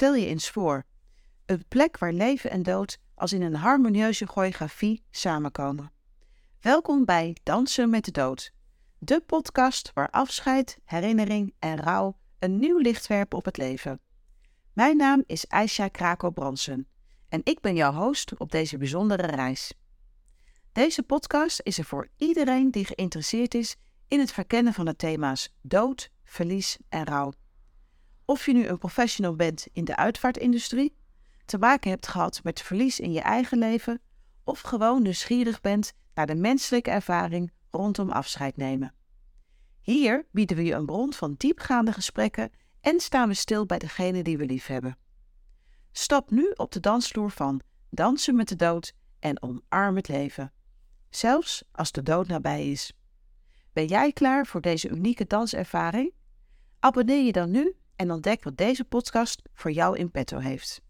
Stel 0.00 0.14
je 0.14 0.26
eens 0.26 0.50
voor, 0.50 0.84
een 1.46 1.64
plek 1.68 1.98
waar 1.98 2.12
leven 2.12 2.50
en 2.50 2.62
dood 2.62 2.98
als 3.14 3.32
in 3.32 3.42
een 3.42 3.54
harmonieuze 3.54 4.26
choreografie 4.26 5.04
samenkomen. 5.10 5.92
Welkom 6.60 7.04
bij 7.04 7.36
Dansen 7.42 7.90
met 7.90 8.04
de 8.04 8.10
Dood, 8.10 8.52
de 8.98 9.20
podcast 9.20 9.90
waar 9.94 10.10
afscheid, 10.10 10.78
herinnering 10.84 11.54
en 11.58 11.80
rouw 11.80 12.16
een 12.38 12.58
nieuw 12.58 12.78
licht 12.78 13.06
werpen 13.06 13.38
op 13.38 13.44
het 13.44 13.56
leven. 13.56 14.00
Mijn 14.72 14.96
naam 14.96 15.22
is 15.26 15.48
Aisha 15.48 15.88
Krako-Bransen 15.88 16.88
en 17.28 17.40
ik 17.44 17.60
ben 17.60 17.74
jouw 17.74 17.92
host 17.92 18.38
op 18.38 18.50
deze 18.50 18.76
bijzondere 18.76 19.26
reis. 19.26 19.72
Deze 20.72 21.02
podcast 21.02 21.60
is 21.62 21.78
er 21.78 21.84
voor 21.84 22.08
iedereen 22.16 22.70
die 22.70 22.84
geïnteresseerd 22.84 23.54
is 23.54 23.76
in 24.08 24.18
het 24.18 24.32
verkennen 24.32 24.72
van 24.72 24.84
de 24.84 24.96
thema's 24.96 25.54
dood, 25.62 26.10
verlies 26.24 26.78
en 26.88 27.04
rouw. 27.04 27.32
Of 28.30 28.46
je 28.46 28.52
nu 28.52 28.66
een 28.66 28.78
professional 28.78 29.36
bent 29.36 29.66
in 29.72 29.84
de 29.84 29.96
uitvaartindustrie, 29.96 30.96
te 31.44 31.58
maken 31.58 31.90
hebt 31.90 32.06
gehad 32.06 32.40
met 32.42 32.60
verlies 32.60 33.00
in 33.00 33.12
je 33.12 33.20
eigen 33.20 33.58
leven, 33.58 34.00
of 34.44 34.60
gewoon 34.60 35.02
nieuwsgierig 35.02 35.60
bent 35.60 35.92
naar 36.14 36.26
de 36.26 36.34
menselijke 36.34 36.90
ervaring 36.90 37.52
rondom 37.70 38.10
afscheid 38.10 38.56
nemen. 38.56 38.94
Hier 39.80 40.26
bieden 40.32 40.56
we 40.56 40.64
je 40.64 40.74
een 40.74 40.86
bron 40.86 41.12
van 41.12 41.34
diepgaande 41.36 41.92
gesprekken 41.92 42.50
en 42.80 43.00
staan 43.00 43.28
we 43.28 43.34
stil 43.34 43.66
bij 43.66 43.78
degene 43.78 44.22
die 44.22 44.38
we 44.38 44.44
lief 44.44 44.66
hebben. 44.66 44.98
Stap 45.92 46.30
nu 46.30 46.52
op 46.56 46.72
de 46.72 46.80
dansvloer 46.80 47.30
van 47.30 47.60
Dansen 47.88 48.36
met 48.36 48.48
de 48.48 48.56
dood 48.56 48.92
en 49.18 49.42
omarm 49.42 49.96
het 49.96 50.08
leven. 50.08 50.52
Zelfs 51.08 51.64
als 51.72 51.92
de 51.92 52.02
dood 52.02 52.26
nabij 52.26 52.70
is. 52.70 52.92
Ben 53.72 53.86
jij 53.86 54.12
klaar 54.12 54.46
voor 54.46 54.60
deze 54.60 54.88
unieke 54.88 55.26
danservaring? 55.26 56.12
Abonneer 56.78 57.24
je 57.24 57.32
dan 57.32 57.50
nu 57.50 57.74
en 58.00 58.10
ontdek 58.10 58.44
wat 58.44 58.56
deze 58.56 58.84
podcast 58.84 59.42
voor 59.52 59.70
jou 59.70 59.98
in 59.98 60.10
petto 60.10 60.38
heeft. 60.38 60.82